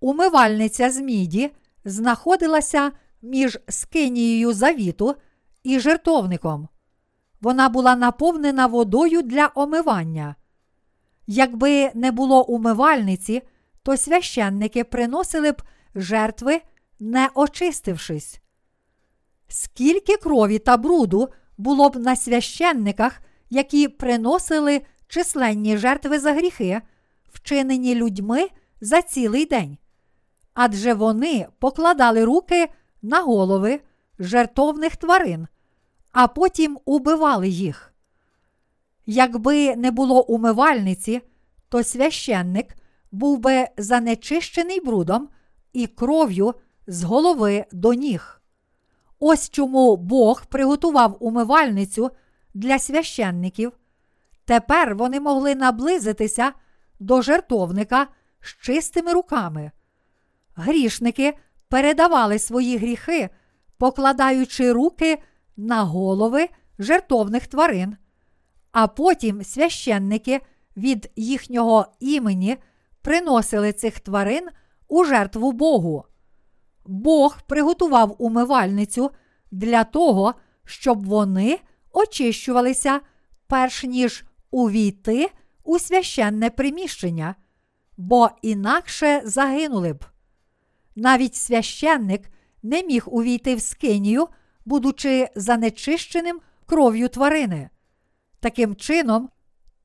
Умивальниця 0.00 0.90
з 0.90 1.00
міді 1.00 1.50
знаходилася 1.84 2.92
між 3.22 3.58
скинією 3.68 4.52
завіту 4.52 5.14
і 5.62 5.80
жертовником. 5.80 6.68
Вона 7.40 7.68
була 7.68 7.96
наповнена 7.96 8.66
водою 8.66 9.22
для 9.22 9.50
омивання. 9.54 10.36
Якби 11.26 11.90
не 11.94 12.12
було 12.12 12.44
умивальниці, 12.44 13.42
то 13.82 13.96
священники 13.96 14.84
приносили 14.84 15.52
б 15.52 15.62
жертви, 15.94 16.60
не 17.00 17.28
очистившись. 17.34 18.40
Скільки 19.48 20.16
крові 20.16 20.58
та 20.58 20.76
бруду 20.76 21.28
було 21.58 21.90
б 21.90 21.96
на 21.96 22.16
священниках, 22.16 23.20
які 23.50 23.88
приносили 23.88 24.82
численні 25.08 25.76
жертви 25.76 26.18
за 26.18 26.32
гріхи, 26.32 26.80
вчинені 27.32 27.94
людьми 27.94 28.48
за 28.80 29.02
цілий 29.02 29.46
день. 29.46 29.78
Адже 30.54 30.94
вони 30.94 31.46
покладали 31.58 32.24
руки 32.24 32.68
на 33.02 33.20
голови 33.20 33.80
жертовних 34.18 34.96
тварин, 34.96 35.48
а 36.12 36.28
потім 36.28 36.78
убивали 36.84 37.48
їх. 37.48 37.94
Якби 39.06 39.76
не 39.76 39.90
було 39.90 40.24
умивальниці, 40.24 41.20
то 41.68 41.82
священник 41.82 42.76
був 43.12 43.38
би 43.38 43.66
занечищений 43.76 44.80
брудом 44.80 45.28
і 45.72 45.86
кров'ю 45.86 46.54
з 46.86 47.02
голови 47.02 47.64
до 47.72 47.94
ніг. 47.94 48.37
Ось 49.20 49.50
чому 49.50 49.96
Бог 49.96 50.46
приготував 50.46 51.16
умивальницю 51.20 52.10
для 52.54 52.78
священників. 52.78 53.72
Тепер 54.44 54.94
вони 54.94 55.20
могли 55.20 55.54
наблизитися 55.54 56.52
до 57.00 57.22
жертовника 57.22 58.06
з 58.40 58.56
чистими 58.62 59.12
руками. 59.12 59.70
Грішники 60.54 61.34
передавали 61.68 62.38
свої 62.38 62.76
гріхи, 62.76 63.28
покладаючи 63.78 64.72
руки 64.72 65.22
на 65.56 65.82
голови 65.82 66.48
жертовних 66.78 67.46
тварин, 67.46 67.96
а 68.72 68.86
потім 68.86 69.44
священники 69.44 70.40
від 70.76 71.10
їхнього 71.16 71.86
імені 72.00 72.56
приносили 73.02 73.72
цих 73.72 74.00
тварин 74.00 74.48
у 74.88 75.04
жертву 75.04 75.52
Богу. 75.52 76.04
Бог 76.88 77.42
приготував 77.42 78.16
умивальницю 78.18 79.10
для 79.50 79.84
того, 79.84 80.34
щоб 80.64 81.06
вони 81.06 81.58
очищувалися, 81.92 83.00
перш 83.46 83.84
ніж 83.84 84.24
увійти 84.50 85.30
у 85.64 85.78
священне 85.78 86.50
приміщення, 86.50 87.34
бо 87.96 88.30
інакше 88.42 89.22
загинули 89.24 89.92
б. 89.92 90.04
Навіть 90.96 91.34
священник 91.34 92.30
не 92.62 92.82
міг 92.82 93.04
увійти 93.06 93.54
в 93.54 93.60
скинію, 93.60 94.28
будучи 94.64 95.28
занечищеним 95.36 96.40
кров'ю 96.66 97.08
тварини. 97.08 97.70
Таким 98.40 98.76
чином, 98.76 99.28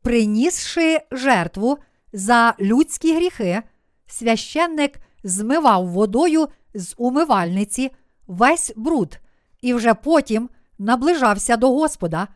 принісши 0.02 1.00
жертву 1.12 1.78
за 2.14 2.56
людські 2.60 3.16
гріхи, 3.16 3.62
священник 4.08 5.00
змивав 5.24 5.88
водою 5.88 6.48
з 6.74 6.94
умивальниці 6.98 7.92
весь 8.28 8.74
бруд 8.76 9.20
і 9.62 9.74
вже 9.74 9.94
потім 9.94 10.50
наближався 10.78 11.58
до 11.58 11.70
Господа, 11.70 12.28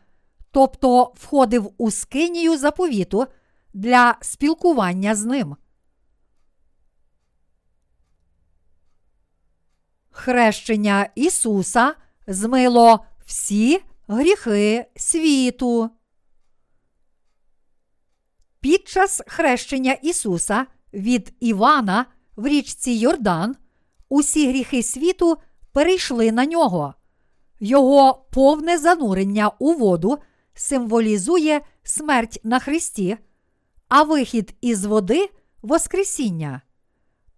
тобто 0.50 1.12
входив 1.16 1.72
у 1.78 1.90
скинію 1.90 2.58
заповіту 2.58 3.26
для 3.74 4.18
спілкування 4.20 5.14
з 5.14 5.24
ним. 5.24 5.56
Хрещення 10.10 11.10
Ісуса 11.14 11.94
змило 12.26 13.04
всі 13.24 13.82
гріхи 14.08 14.86
світу. 14.96 15.90
Під 18.60 18.88
час 18.88 19.22
хрещення 19.26 19.92
Ісуса 19.92 20.66
від 20.92 21.34
Івана 21.40 22.06
в 22.36 22.46
річці 22.46 22.90
Йордан 22.90 23.56
усі 24.08 24.48
гріхи 24.48 24.82
світу 24.82 25.36
перейшли 25.72 26.32
на 26.32 26.46
нього. 26.46 26.94
Його 27.60 28.26
повне 28.32 28.78
занурення 28.78 29.50
у 29.58 29.72
воду 29.72 30.18
символізує 30.54 31.60
смерть 31.82 32.40
на 32.44 32.58
Христі, 32.58 33.16
а 33.88 34.02
вихід 34.02 34.54
із 34.60 34.84
води 34.84 35.30
Воскресіння. 35.62 36.62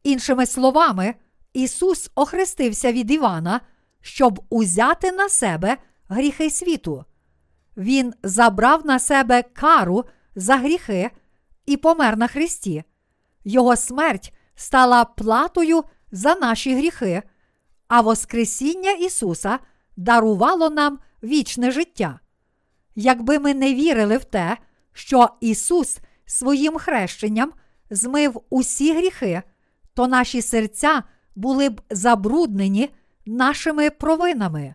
Іншими 0.03 0.47
словами, 0.47 1.15
Ісус 1.53 2.11
охрестився 2.15 2.93
від 2.93 3.11
Івана, 3.11 3.61
щоб 4.01 4.41
узяти 4.51 5.13
на 5.13 5.29
себе 5.29 5.77
гріхи 6.09 6.51
світу. 6.51 7.05
Він 7.77 8.15
забрав 8.23 8.87
на 8.87 8.99
себе 8.99 9.43
кару 9.43 10.05
за 10.35 10.57
гріхи 10.57 11.11
і 11.67 11.77
помер 11.77 12.17
на 12.17 12.27
Христі. 12.27 12.85
Його 13.45 13.77
смерть 13.77 14.33
стала 14.55 15.05
платою 15.05 15.85
за 16.13 16.35
наші 16.35 16.75
гріхи, 16.75 17.23
а 17.89 18.01
Воскресіння 18.01 18.91
Ісуса 18.91 19.59
дарувало 19.97 20.71
нам 20.71 20.99
вічне 21.23 21.71
життя. 21.71 22.21
Якби 22.95 23.39
ми 23.39 23.55
не 23.55 23.75
вірили 23.75 24.17
в 24.17 24.25
те, 24.25 24.57
що 24.93 25.29
Ісус 25.41 25.99
своїм 26.27 26.79
хрещенням 26.79 27.53
змив 27.91 28.41
усі 28.51 28.95
гріхи, 28.95 29.43
то 29.95 30.07
наші 30.07 30.43
серця 30.43 31.03
були 31.37 31.69
б 31.69 31.81
забруднені 31.91 32.89
нашими 33.27 33.91
провинами. 33.91 34.75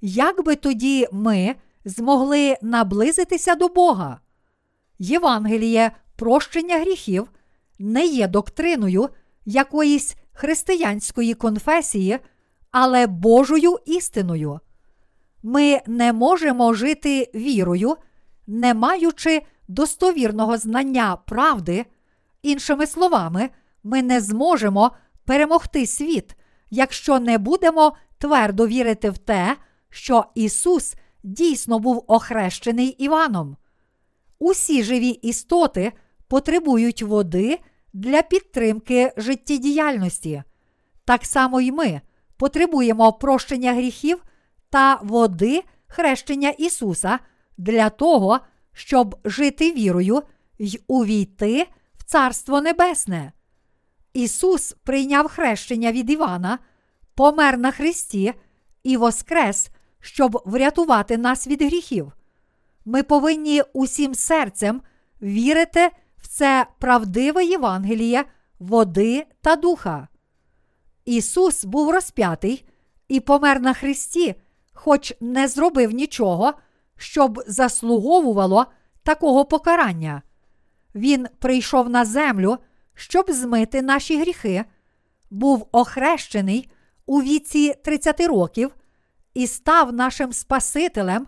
Як 0.00 0.44
би 0.44 0.56
тоді 0.56 1.08
ми 1.12 1.54
змогли 1.84 2.56
наблизитися 2.62 3.54
до 3.54 3.68
Бога? 3.68 4.20
Євангеліє 4.98 5.90
прощення 6.16 6.78
гріхів 6.78 7.28
не 7.78 8.06
є 8.06 8.28
доктриною 8.28 9.08
якоїсь 9.44 10.16
християнської 10.40 11.34
конфесії, 11.34 12.18
але 12.70 13.06
Божою 13.06 13.78
істиною. 13.86 14.60
Ми 15.42 15.80
не 15.86 16.12
можемо 16.12 16.74
жити 16.74 17.30
вірою, 17.34 17.96
не 18.46 18.74
маючи 18.74 19.42
достовірного 19.68 20.56
знання 20.56 21.16
правди. 21.16 21.86
Іншими 22.42 22.86
словами, 22.86 23.50
ми 23.82 24.02
не 24.02 24.20
зможемо 24.20 24.90
перемогти 25.24 25.86
світ, 25.86 26.36
якщо 26.70 27.20
не 27.20 27.38
будемо 27.38 27.96
твердо 28.18 28.66
вірити 28.66 29.10
в 29.10 29.18
те, 29.18 29.56
що 29.90 30.24
Ісус 30.34 30.94
дійсно 31.22 31.78
був 31.78 32.04
охрещений 32.06 32.88
Іваном. 32.88 33.56
Усі 34.38 34.82
живі 34.82 35.08
істоти 35.08 35.92
потребують 36.28 37.02
води 37.02 37.58
для 37.92 38.22
підтримки 38.22 39.12
життєдіяльності. 39.16 40.42
Так 41.04 41.24
само 41.24 41.60
й 41.60 41.72
ми 41.72 42.00
потребуємо 42.36 43.12
прощення 43.12 43.74
гріхів 43.74 44.24
та 44.70 45.00
води 45.02 45.62
хрещення 45.86 46.50
Ісуса 46.50 47.18
для 47.58 47.90
того, 47.90 48.40
щоб 48.72 49.16
жити 49.24 49.72
вірою 49.72 50.22
й 50.58 50.80
увійти 50.86 51.66
в 51.98 52.04
Царство 52.04 52.60
Небесне. 52.60 53.32
Ісус 54.12 54.76
прийняв 54.84 55.28
хрещення 55.28 55.92
від 55.92 56.10
Івана, 56.10 56.58
помер 57.14 57.58
на 57.58 57.70
Христі 57.70 58.34
і 58.82 58.96
воскрес, 58.96 59.70
щоб 60.00 60.42
врятувати 60.46 61.18
нас 61.18 61.46
від 61.46 61.62
гріхів. 61.62 62.12
Ми 62.84 63.02
повинні 63.02 63.62
усім 63.72 64.14
серцем 64.14 64.82
вірити 65.22 65.90
це 66.30 66.66
правдиве 66.78 67.44
Євангеліє, 67.44 68.24
води 68.58 69.26
та 69.40 69.56
духа. 69.56 70.08
Ісус 71.04 71.64
був 71.64 71.90
розп'ятий 71.90 72.64
і 73.08 73.20
помер 73.20 73.60
на 73.60 73.74
Христі, 73.74 74.34
хоч 74.72 75.14
не 75.20 75.48
зробив 75.48 75.90
нічого, 75.90 76.52
щоб 76.96 77.42
заслуговувало 77.46 78.66
такого 79.02 79.44
покарання. 79.44 80.22
Він 80.94 81.26
прийшов 81.38 81.90
на 81.90 82.04
землю, 82.04 82.58
щоб 82.94 83.30
змити 83.30 83.82
наші 83.82 84.20
гріхи, 84.20 84.64
був 85.30 85.68
охрещений 85.72 86.70
у 87.06 87.22
віці 87.22 87.74
30 87.84 88.20
років 88.20 88.74
і 89.34 89.46
став 89.46 89.92
нашим 89.92 90.32
Спасителем, 90.32 91.26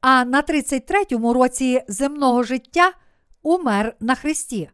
а 0.00 0.24
на 0.24 0.42
33-му 0.42 1.32
році 1.32 1.82
земного 1.88 2.42
життя 2.42 2.92
умер 3.46 3.96
на 4.00 4.14
Христі. 4.14 4.70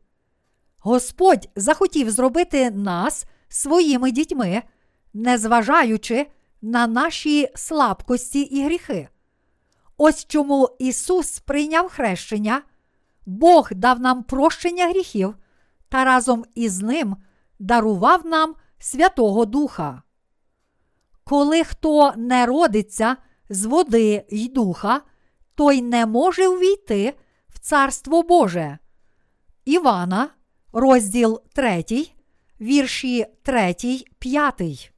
Господь 0.79 1.49
захотів 1.57 2.11
зробити 2.11 2.71
нас 2.71 3.25
своїми 3.49 4.11
дітьми, 4.11 4.63
незважаючи 5.15 6.27
на 6.63 6.87
наші 6.87 7.49
слабкості 7.55 8.41
і 8.41 8.65
гріхи. 8.65 9.09
Ось 9.97 10.27
чому 10.27 10.77
Ісус 10.79 11.39
прийняв 11.39 11.89
хрещення, 11.89 12.63
Бог 13.27 13.69
дав 13.73 14.01
нам 14.01 14.23
прощення 14.23 14.89
гріхів 14.89 15.35
та 15.89 16.05
разом 16.05 16.45
із 16.55 16.83
Ним 16.83 17.17
дарував 17.59 18.27
нам 18.27 18.55
Святого 18.79 19.45
Духа. 19.45 20.03
Коли 21.25 21.65
хто 21.65 22.13
не 22.17 22.47
родиться 22.47 23.17
з 23.49 23.65
води 23.65 24.25
й 24.31 24.49
духа, 24.49 25.01
той 25.55 25.83
не 25.83 26.07
може 26.07 26.49
увійти 26.49 27.15
Царство 27.65 28.23
Боже. 28.23 28.79
Івана, 29.65 30.29
розділ 30.73 31.43
3, 31.53 31.85
вірші 32.61 33.27
3, 33.43 33.75
5. 34.19 34.93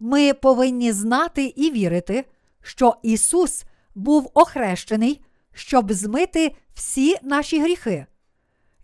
Ми 0.00 0.34
повинні 0.34 0.92
знати 0.92 1.44
і 1.56 1.70
вірити, 1.70 2.24
що 2.62 2.96
Ісус 3.02 3.64
був 3.94 4.30
охрещений, 4.34 5.24
щоб 5.52 5.92
змити 5.92 6.56
всі 6.74 7.16
наші 7.22 7.60
гріхи. 7.60 8.06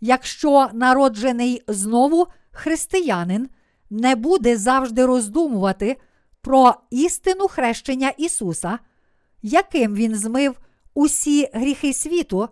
Якщо 0.01 0.69
народжений 0.73 1.63
знову 1.67 2.27
християнин 2.51 3.49
не 3.89 4.15
буде 4.15 4.57
завжди 4.57 5.05
роздумувати 5.05 5.97
про 6.41 6.73
істину 6.89 7.47
хрещення 7.47 8.09
Ісуса, 8.09 8.79
яким 9.41 9.95
Він 9.95 10.15
змив 10.15 10.59
усі 10.93 11.49
гріхи 11.53 11.93
світу, 11.93 12.49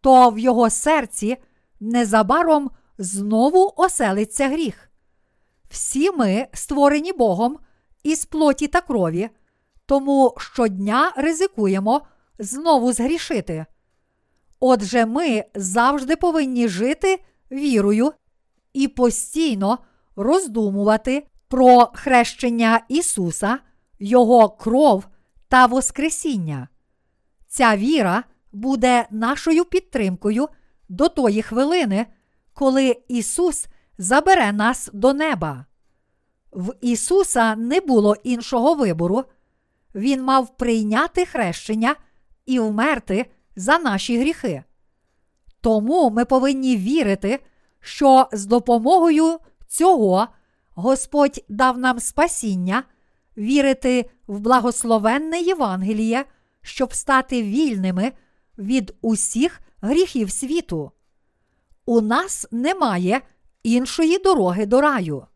то 0.00 0.30
в 0.30 0.38
його 0.38 0.70
серці 0.70 1.36
незабаром 1.80 2.70
знову 2.98 3.72
оселиться 3.76 4.48
гріх. 4.48 4.90
Всі 5.70 6.10
ми 6.10 6.46
створені 6.52 7.12
Богом 7.12 7.58
із 8.02 8.24
плоті 8.24 8.66
та 8.66 8.80
крові, 8.80 9.30
тому 9.86 10.34
щодня 10.38 11.12
ризикуємо 11.16 12.02
знову 12.38 12.92
згрішити. 12.92 13.66
Отже, 14.60 15.06
ми 15.06 15.44
завжди 15.54 16.16
повинні 16.16 16.68
жити 16.68 17.24
вірою 17.52 18.12
і 18.72 18.88
постійно 18.88 19.78
роздумувати 20.16 21.26
про 21.48 21.90
хрещення 21.94 22.80
Ісуса, 22.88 23.58
Його 23.98 24.48
кров 24.48 25.08
та 25.48 25.66
Воскресіння. 25.66 26.68
Ця 27.48 27.76
віра 27.76 28.24
буде 28.52 29.06
нашою 29.10 29.64
підтримкою 29.64 30.48
до 30.88 31.08
тої 31.08 31.42
хвилини, 31.42 32.06
коли 32.54 32.96
Ісус 33.08 33.66
забере 33.98 34.52
нас 34.52 34.90
до 34.92 35.12
неба. 35.12 35.66
В 36.52 36.74
Ісуса 36.80 37.56
не 37.56 37.80
було 37.80 38.16
іншого 38.24 38.74
вибору. 38.74 39.24
Він 39.94 40.22
мав 40.22 40.56
прийняти 40.56 41.26
хрещення 41.26 41.94
і 42.46 42.58
вмерти 42.58 43.26
за 43.56 43.78
наші 43.78 44.18
гріхи. 44.18 44.62
Тому 45.60 46.10
ми 46.10 46.24
повинні 46.24 46.76
вірити, 46.76 47.40
що 47.80 48.28
з 48.32 48.46
допомогою 48.46 49.38
цього 49.66 50.28
Господь 50.70 51.44
дав 51.48 51.78
нам 51.78 52.00
спасіння, 52.00 52.82
вірити 53.36 54.10
в 54.26 54.40
благословенне 54.40 55.40
Євангеліє, 55.40 56.24
щоб 56.62 56.94
стати 56.94 57.42
вільними 57.42 58.12
від 58.60 58.94
усіх 59.00 59.60
гріхів 59.80 60.30
світу. 60.30 60.92
У 61.86 62.00
нас 62.00 62.46
немає 62.50 63.20
іншої 63.62 64.18
дороги 64.18 64.66
до 64.66 64.80
раю. 64.80 65.26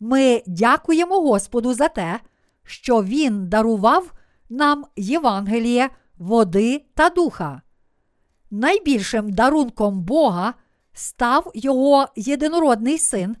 Ми 0.00 0.42
дякуємо 0.46 1.20
Господу 1.20 1.74
за 1.74 1.88
те, 1.88 2.20
що 2.64 3.02
Він 3.02 3.48
дарував 3.48 4.12
нам 4.50 4.84
Євангеліє, 4.96 5.90
води 6.18 6.84
та 6.94 7.08
духа. 7.08 7.62
Найбільшим 8.50 9.32
дарунком 9.32 10.00
Бога 10.00 10.54
став 10.92 11.50
Його 11.54 12.06
єдинородний 12.16 12.98
син, 12.98 13.36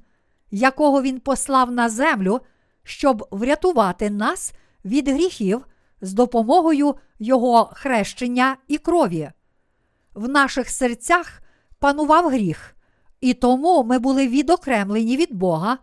якого 0.50 1.02
Він 1.02 1.20
послав 1.20 1.70
на 1.70 1.88
землю, 1.88 2.40
щоб 2.84 3.28
врятувати 3.30 4.10
нас 4.10 4.52
від 4.84 5.08
гріхів 5.08 5.66
з 6.02 6.12
допомогою 6.12 6.94
Його 7.18 7.70
хрещення 7.74 8.56
і 8.68 8.78
крові. 8.78 9.30
В 10.14 10.28
наших 10.28 10.70
серцях 10.70 11.42
панував 11.78 12.28
гріх, 12.28 12.76
і 13.20 13.34
тому 13.34 13.84
ми 13.84 13.98
були 13.98 14.28
відокремлені 14.28 15.16
від 15.16 15.34
Бога 15.34 15.78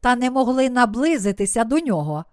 та 0.00 0.16
не 0.16 0.30
могли 0.30 0.70
наблизитися 0.70 1.64
до 1.64 1.78
нього. 1.78 2.24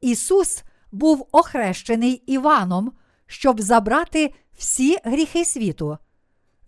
Ісус 0.00 0.62
був 0.92 1.28
охрещений 1.32 2.12
Іваном, 2.12 2.92
щоб 3.26 3.60
забрати 3.60 4.34
всі 4.58 4.98
гріхи 5.04 5.44
світу. 5.44 5.98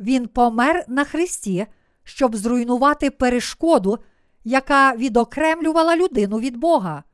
Він 0.01 0.29
помер 0.29 0.85
на 0.89 1.05
Христі, 1.05 1.67
щоб 2.05 2.37
зруйнувати 2.37 3.11
перешкоду, 3.11 3.99
яка 4.45 4.97
відокремлювала 4.97 5.97
людину 5.97 6.39
від 6.39 6.57
Бога. 6.57 7.05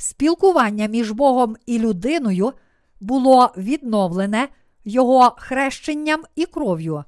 Спілкування 0.00 0.86
між 0.86 1.10
Богом 1.10 1.56
і 1.66 1.78
людиною 1.78 2.52
було 3.00 3.52
відновлене 3.56 4.48
Його 4.84 5.34
хрещенням 5.38 6.22
і 6.36 6.46
кров'ю. 6.46 7.04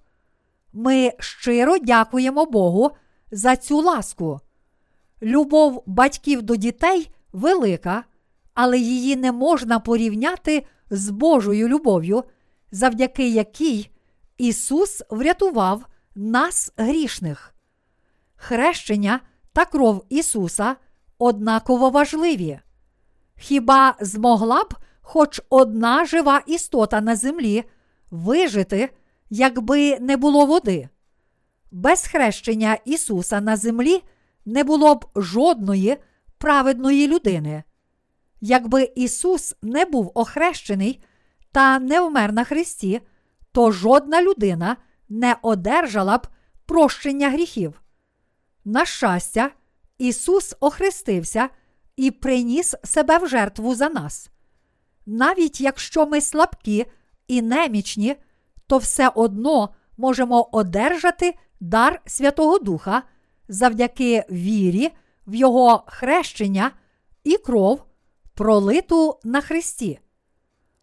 Ми 0.72 1.12
щиро 1.18 1.78
дякуємо 1.78 2.46
Богу 2.46 2.90
за 3.30 3.56
цю 3.56 3.80
ласку. 3.80 4.40
Любов 5.22 5.82
батьків 5.86 6.42
до 6.42 6.56
дітей 6.56 7.10
велика, 7.32 8.04
але 8.54 8.78
її 8.78 9.16
не 9.16 9.32
можна 9.32 9.80
порівняти 9.80 10.66
з 10.90 11.10
Божою 11.10 11.68
любов'ю, 11.68 12.24
завдяки 12.72 13.28
якій 13.28 13.90
Ісус 14.38 15.02
врятував 15.10 15.86
нас 16.14 16.72
грішних. 16.76 17.54
Хрещення 18.36 19.20
та 19.52 19.64
кров 19.64 20.04
Ісуса 20.08 20.76
однаково 21.18 21.90
важливі. 21.90 22.60
Хіба 23.40 23.94
змогла 24.00 24.64
б 24.64 24.74
хоч 25.00 25.40
одна 25.50 26.04
жива 26.04 26.42
істота 26.46 27.00
на 27.00 27.16
землі 27.16 27.64
вижити, 28.10 28.90
якби 29.30 29.98
не 30.00 30.16
було 30.16 30.46
води? 30.46 30.88
Без 31.70 32.06
хрещення 32.06 32.78
Ісуса 32.84 33.40
на 33.40 33.56
землі 33.56 34.02
не 34.46 34.64
було 34.64 34.94
б 34.94 35.06
жодної 35.16 35.96
праведної 36.38 37.08
людини. 37.08 37.62
Якби 38.40 38.92
Ісус 38.94 39.54
не 39.62 39.84
був 39.84 40.12
охрещений 40.14 41.00
та 41.52 41.78
не 41.78 42.00
вмер 42.00 42.32
на 42.32 42.44
Христі, 42.44 43.00
то 43.52 43.72
жодна 43.72 44.22
людина 44.22 44.76
не 45.08 45.36
одержала 45.42 46.18
б 46.18 46.26
прощення 46.66 47.30
гріхів. 47.30 47.82
На 48.64 48.84
щастя, 48.84 49.50
Ісус 49.98 50.56
охрестився 50.60 51.48
і 51.96 52.10
приніс 52.10 52.74
себе 52.84 53.18
в 53.18 53.28
жертву 53.28 53.74
за 53.74 53.88
нас. 53.88 54.30
Навіть 55.06 55.60
якщо 55.60 56.06
ми 56.06 56.20
слабкі 56.20 56.86
і 57.28 57.42
немічні, 57.42 58.16
то 58.66 58.78
все 58.78 59.08
одно 59.08 59.74
можемо 59.96 60.48
одержати 60.52 61.34
дар 61.60 62.00
Святого 62.06 62.58
Духа 62.58 63.02
завдяки 63.48 64.24
вірі 64.30 64.90
в 65.26 65.34
Його 65.34 65.84
хрещення 65.86 66.70
і 67.24 67.36
кров, 67.36 67.84
пролиту 68.34 69.18
на 69.24 69.40
Христі. 69.40 70.00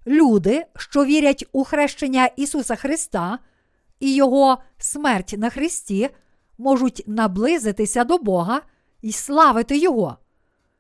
Люди, 0.07 0.65
що 0.75 1.05
вірять 1.05 1.45
у 1.51 1.63
хрещення 1.63 2.25
Ісуса 2.25 2.75
Христа 2.75 3.39
і 3.99 4.15
Його 4.15 4.57
смерть 4.77 5.35
на 5.37 5.49
Христі, 5.49 6.09
можуть 6.57 7.03
наблизитися 7.07 8.03
до 8.03 8.17
Бога 8.17 8.61
і 9.01 9.11
славити 9.11 9.77
Його. 9.77 10.17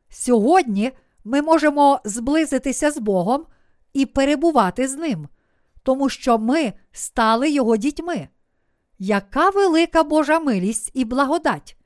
Сьогодні 0.09 0.91
ми 1.23 1.41
можемо 1.41 1.99
зблизитися 2.03 2.91
з 2.91 2.97
Богом 2.97 3.45
і 3.93 4.05
перебувати 4.05 4.87
з 4.87 4.95
Ним, 4.95 5.27
тому 5.83 6.09
що 6.09 6.37
ми 6.37 6.73
стали 6.91 7.49
Його 7.49 7.77
дітьми. 7.77 8.27
Яка 8.99 9.49
велика 9.49 10.03
Божа 10.03 10.39
милість 10.39 10.91
і 10.93 11.05
благодать! 11.05 11.77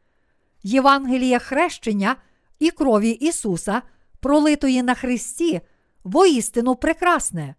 Євангеліє 0.64 1.40
хрещення 1.40 2.16
і 2.60 2.72
крові 2.72 3.10
Ісуса, 3.10 3.82
пролитої 4.20 4.84
на 4.84 4.94
Христі, 4.94 5.62
воістину 6.04 6.76
прекрасне. 6.76 7.56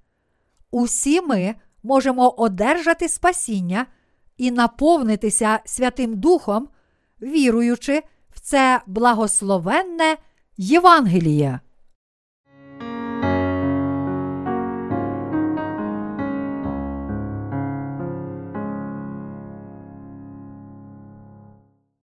Усі 0.70 1.20
ми 1.20 1.54
можемо 1.82 2.30
одержати 2.30 3.08
спасіння 3.08 3.86
і 4.36 4.50
наповнитися 4.50 5.60
Святим 5.64 6.14
Духом, 6.16 6.68
віруючи 7.22 8.02
в 8.30 8.40
це 8.40 8.80
благословенне 8.86 10.16
Євангеліє. 10.56 11.60